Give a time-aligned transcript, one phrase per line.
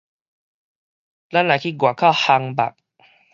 [1.29, 2.73] 咱來去外口烘肉